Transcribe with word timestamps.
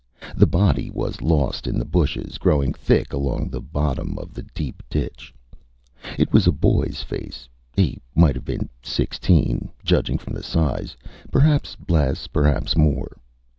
The 0.35 0.47
body 0.47 0.89
was 0.89 1.21
lost 1.21 1.67
in 1.67 1.77
the 1.77 1.85
bushes 1.85 2.39
growing 2.39 2.73
thick 2.73 3.13
along 3.13 3.49
the 3.49 3.61
bottom 3.61 4.17
of 4.17 4.33
the 4.33 4.41
deep 4.41 4.81
ditch. 4.89 5.31
It 6.17 6.33
was 6.33 6.47
a 6.47 6.51
boyÂs 6.51 7.03
face. 7.03 7.47
He 7.75 7.99
might 8.15 8.33
have 8.33 8.45
been 8.45 8.67
sixteen, 8.81 9.69
judging 9.83 10.17
from 10.17 10.33
the 10.33 10.41
size 10.41 10.97
perhaps 11.31 11.77
less, 11.87 12.25
perhaps 12.25 12.75
more. 12.75 13.15